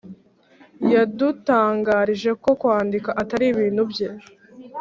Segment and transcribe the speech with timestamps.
[0.93, 4.09] yadutangarije ko kwandika atari ibintu bye